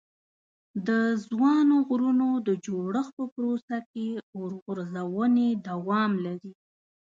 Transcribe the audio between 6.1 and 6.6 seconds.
لري.